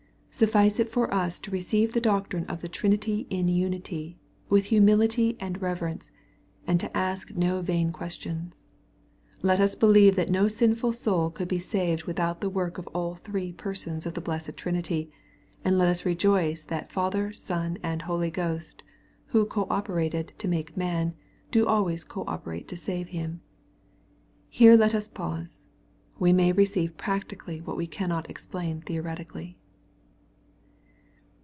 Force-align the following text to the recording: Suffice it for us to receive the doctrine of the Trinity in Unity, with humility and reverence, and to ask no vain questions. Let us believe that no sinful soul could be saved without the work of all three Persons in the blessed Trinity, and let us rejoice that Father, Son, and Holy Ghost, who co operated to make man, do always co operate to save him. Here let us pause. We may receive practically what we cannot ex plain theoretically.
Suffice 0.33 0.79
it 0.79 0.89
for 0.89 1.13
us 1.13 1.39
to 1.39 1.51
receive 1.51 1.91
the 1.91 1.99
doctrine 1.99 2.45
of 2.45 2.61
the 2.61 2.69
Trinity 2.69 3.27
in 3.29 3.49
Unity, 3.49 4.17
with 4.47 4.67
humility 4.67 5.35
and 5.41 5.61
reverence, 5.61 6.09
and 6.65 6.79
to 6.79 6.97
ask 6.97 7.35
no 7.35 7.61
vain 7.61 7.91
questions. 7.91 8.63
Let 9.41 9.59
us 9.59 9.75
believe 9.75 10.15
that 10.15 10.31
no 10.31 10.47
sinful 10.47 10.93
soul 10.93 11.31
could 11.31 11.49
be 11.49 11.59
saved 11.59 12.05
without 12.05 12.39
the 12.39 12.49
work 12.49 12.77
of 12.77 12.87
all 12.87 13.15
three 13.15 13.51
Persons 13.51 14.05
in 14.05 14.13
the 14.13 14.21
blessed 14.21 14.55
Trinity, 14.55 15.11
and 15.65 15.77
let 15.77 15.89
us 15.89 16.05
rejoice 16.05 16.63
that 16.63 16.93
Father, 16.93 17.33
Son, 17.33 17.77
and 17.83 18.03
Holy 18.03 18.31
Ghost, 18.31 18.83
who 19.27 19.45
co 19.45 19.67
operated 19.69 20.31
to 20.37 20.47
make 20.47 20.77
man, 20.77 21.13
do 21.51 21.67
always 21.67 22.05
co 22.05 22.23
operate 22.25 22.69
to 22.69 22.77
save 22.77 23.09
him. 23.09 23.41
Here 24.47 24.77
let 24.77 24.95
us 24.95 25.09
pause. 25.09 25.65
We 26.19 26.31
may 26.31 26.53
receive 26.53 26.95
practically 26.95 27.59
what 27.59 27.75
we 27.75 27.85
cannot 27.85 28.29
ex 28.29 28.45
plain 28.45 28.79
theoretically. 28.81 29.57